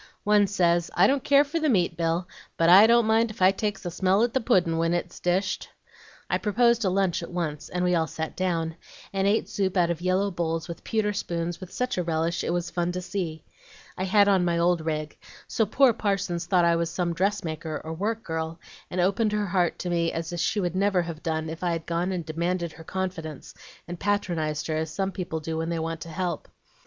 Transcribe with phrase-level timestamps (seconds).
[0.23, 3.51] One says, 'I don't care for the meat, Bill, but I don't mind if I
[3.51, 5.69] takes a smell at the pudd'n' when it's dished.'
[6.27, 8.77] I proposed a lunch at once, and we all sat down,
[9.13, 12.49] and ate soup out of yellow bowls with pewter spoons with such a relish it
[12.49, 13.43] was fun to see.
[13.95, 17.93] I had on my old rig; so poor Parsons thought I was some dressmaker or
[17.93, 18.59] work girl,
[18.89, 22.11] and opened her heart to me as she never would have done if I'd gone
[22.11, 23.53] and demanded her confidence,
[23.87, 26.47] and patronized her, as some people do when they want to help.